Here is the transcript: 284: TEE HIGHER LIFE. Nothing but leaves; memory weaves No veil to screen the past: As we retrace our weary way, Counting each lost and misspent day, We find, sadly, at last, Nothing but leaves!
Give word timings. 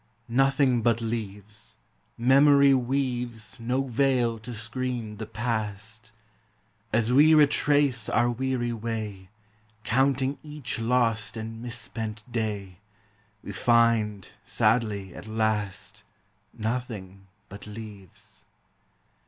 284: 0.27 0.35
TEE 0.35 0.35
HIGHER 0.35 0.35
LIFE. 0.35 0.45
Nothing 0.45 0.81
but 0.81 1.01
leaves; 1.05 1.75
memory 2.17 2.73
weaves 2.73 3.55
No 3.59 3.83
veil 3.83 4.39
to 4.39 4.51
screen 4.51 5.17
the 5.17 5.27
past: 5.27 6.11
As 6.91 7.13
we 7.13 7.35
retrace 7.35 8.09
our 8.09 8.27
weary 8.27 8.73
way, 8.73 9.29
Counting 9.83 10.39
each 10.41 10.79
lost 10.79 11.37
and 11.37 11.61
misspent 11.61 12.23
day, 12.31 12.79
We 13.43 13.51
find, 13.51 14.27
sadly, 14.43 15.13
at 15.13 15.27
last, 15.27 16.01
Nothing 16.51 17.27
but 17.47 17.67
leaves! 17.67 18.43